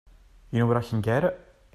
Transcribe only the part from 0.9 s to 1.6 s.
get it?